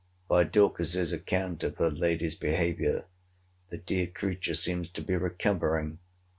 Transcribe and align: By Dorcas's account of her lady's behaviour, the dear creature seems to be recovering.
By 0.27 0.45
Dorcas's 0.45 1.13
account 1.13 1.63
of 1.63 1.77
her 1.77 1.91
lady's 1.91 2.33
behaviour, 2.33 3.05
the 3.69 3.77
dear 3.77 4.07
creature 4.07 4.55
seems 4.55 4.89
to 4.89 5.01
be 5.03 5.15
recovering. 5.15 5.99